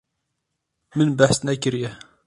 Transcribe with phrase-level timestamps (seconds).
[0.95, 1.91] Min behs nekiriye.